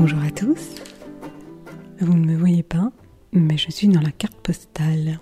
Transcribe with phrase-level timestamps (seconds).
[0.00, 0.76] Bonjour à tous.
[2.00, 2.90] Vous ne me voyez pas,
[3.34, 5.20] mais je suis dans la carte postale.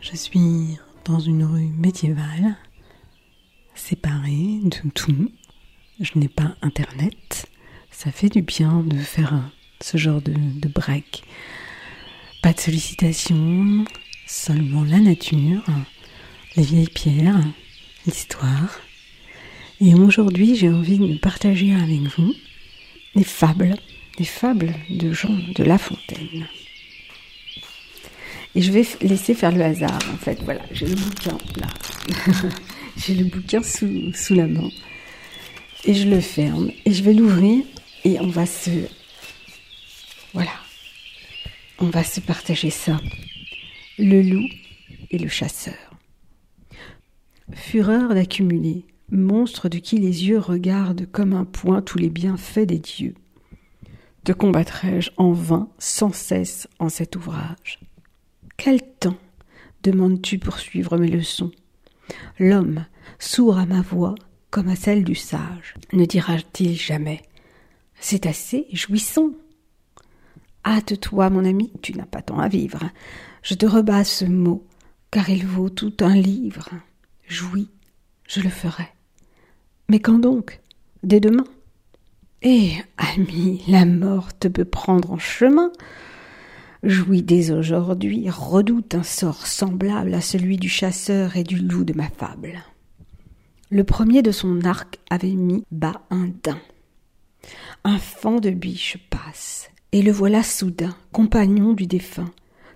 [0.00, 2.54] Je suis dans une rue médiévale,
[3.74, 5.32] séparée de tout.
[5.98, 7.50] Je n'ai pas internet.
[7.90, 9.34] Ça fait du bien de faire
[9.80, 11.24] ce genre de, break.
[12.40, 13.84] Pas de sollicitations,
[14.28, 15.64] seulement la nature,
[16.54, 17.42] les vieilles pierres,
[18.06, 18.78] l'histoire.
[19.80, 22.32] Et aujourd'hui, j'ai envie de partager avec vous
[23.24, 23.76] fables,
[24.16, 26.46] des fables de Jean de La Fontaine.
[28.54, 30.42] Et je vais laisser faire le hasard, en fait.
[30.42, 31.68] Voilà, j'ai le bouquin là.
[32.96, 34.68] j'ai le bouquin sous, sous la main.
[35.84, 36.70] Et je le ferme.
[36.84, 37.64] Et je vais l'ouvrir.
[38.04, 38.70] Et on va se.
[40.32, 40.50] Voilà.
[41.78, 43.00] On va se partager ça.
[43.98, 44.48] Le loup
[45.10, 45.74] et le chasseur.
[47.54, 52.78] Fureur d'accumuler, monstre de qui les yeux regardent comme un point tous les bienfaits des
[52.78, 53.14] dieux.
[54.24, 57.80] Te combattrai-je en vain sans cesse en cet ouvrage?
[58.56, 59.16] Quel temps?
[59.82, 61.52] demandes-tu pour suivre mes leçons?
[62.38, 62.84] L'homme,
[63.18, 64.14] sourd à ma voix
[64.50, 67.22] comme à celle du sage, ne dira-t-il jamais
[68.00, 69.34] C'est assez, jouissons
[70.64, 72.80] Hâte-toi, mon ami, tu n'as pas temps à vivre.
[73.42, 74.66] Je te rebats ce mot,
[75.10, 76.68] car il vaut tout un livre.
[77.26, 77.70] Jouis,
[78.26, 78.88] je le ferai.
[79.90, 80.60] Mais quand donc?
[81.02, 81.44] Dès demain
[82.42, 85.72] Eh, ami, la mort te peut prendre en chemin.
[86.82, 91.94] Jouis dès aujourd'hui, redoute un sort semblable à celui du chasseur et du loup de
[91.94, 92.62] ma fable.
[93.70, 96.60] Le premier de son arc avait mis bas un daim.
[97.84, 102.30] Un fan de biche passe, et le voilà soudain, compagnon du défunt.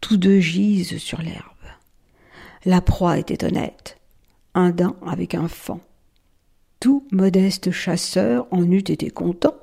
[0.00, 1.52] Tous deux gisent sur l'herbe.
[2.64, 3.96] La proie était honnête,
[4.54, 5.78] un daim avec un fan
[7.10, 9.54] modeste chasseur en eût été content.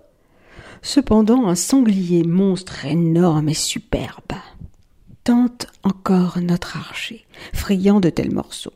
[0.82, 4.34] Cependant un sanglier monstre énorme et superbe
[5.24, 8.74] tente encore notre archer, friand de tels morceaux.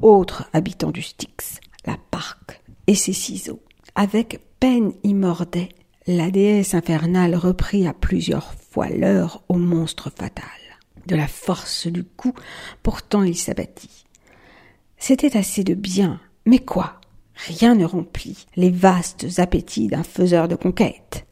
[0.00, 3.62] Autre habitant du Styx, la parque et ses ciseaux.
[3.94, 5.70] Avec peine y mordait,
[6.06, 10.44] la déesse infernale reprit à plusieurs fois l'heure au monstre fatal.
[11.06, 12.34] De la force du coup,
[12.82, 14.04] pourtant il s'abattit.
[14.98, 17.00] C'était assez de bien, mais quoi?
[17.34, 21.26] Rien ne remplit les vastes appétits d'un faiseur de conquête.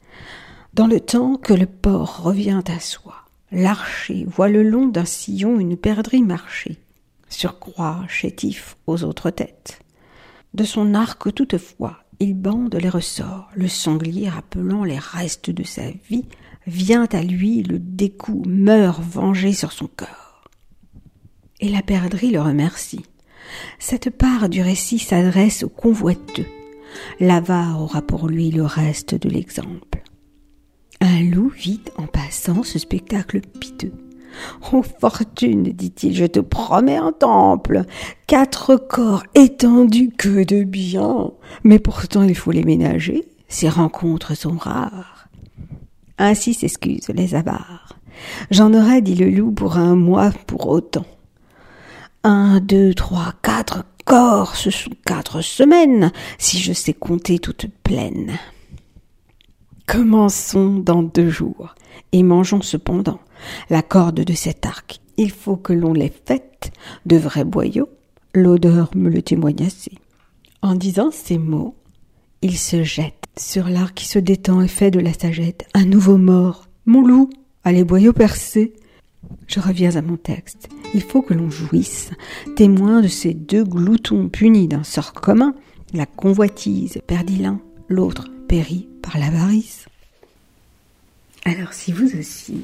[0.74, 3.14] Dans le temps que le porc revient à soi,
[3.50, 6.78] l'archer voit le long d'un sillon une perdrix marcher,
[7.28, 9.80] surcroît chétif aux autres têtes.
[10.54, 15.90] De son arc toutefois, il bande les ressorts, le sanglier rappelant les restes de sa
[16.08, 16.26] vie,
[16.66, 20.48] vient à lui le découp, meurt vengé sur son corps.
[21.60, 23.04] Et la perdrix le remercie.
[23.78, 26.46] Cette part du récit s'adresse au convoiteux.
[27.20, 30.02] L'avare aura pour lui le reste de l'exemple.
[31.00, 33.92] Un loup vit en passant ce spectacle piteux.
[34.72, 37.82] Oh fortune, dit-il, je te promets un temple,
[38.26, 41.32] quatre corps étendus que de bien,
[41.64, 45.28] mais pourtant il faut les ménager, ces rencontres sont rares.
[46.18, 47.98] Ainsi s'excusent les avares.
[48.50, 51.06] J'en aurais, dit le loup, pour un mois pour autant.
[52.24, 58.38] Un, deux, trois, quatre corps, ce sont quatre semaines, si je sais compter toutes pleines.
[59.86, 61.74] Commençons dans deux jours,
[62.12, 63.18] et mangeons cependant
[63.70, 65.00] la corde de cet arc.
[65.16, 66.70] Il faut que l'on l'ait faite
[67.06, 67.88] de vrais boyaux,
[68.34, 69.92] l'odeur me le témoigne assez.
[70.62, 71.74] En disant ces mots,
[72.40, 76.18] il se jette sur l'arc qui se détend et fait de la sagette un nouveau
[76.18, 76.68] mort.
[76.86, 77.30] Mon loup,
[77.64, 78.74] à les boyaux percés,
[79.46, 80.68] je reviens à mon texte.
[80.94, 82.10] Il faut que l'on jouisse,
[82.56, 85.54] témoin de ces deux gloutons punis d'un sort commun,
[85.92, 89.86] la convoitise perdit l'un, l'autre périt par l'avarice.
[91.44, 92.62] Alors si vous aussi,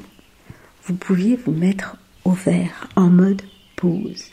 [0.85, 3.41] vous pouviez vous mettre au vert en mode
[3.75, 4.25] pause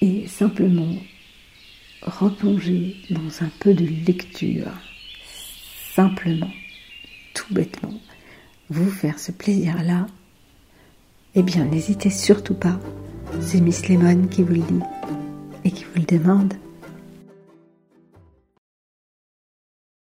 [0.00, 0.96] et simplement
[2.02, 4.72] replonger dans un peu de lecture,
[5.94, 6.50] simplement,
[7.34, 8.00] tout bêtement,
[8.70, 10.06] vous faire ce plaisir-là
[11.34, 12.78] eh bien n'hésitez surtout pas.
[13.40, 14.80] C'est Miss Lemon qui vous le dit
[15.64, 16.54] et qui vous le demande.